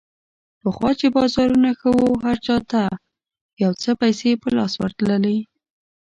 [0.61, 2.81] پخوا چې بازارونه ښه وو، هر چا ته
[3.63, 5.37] یو څه پیسې په لاس ورتللې.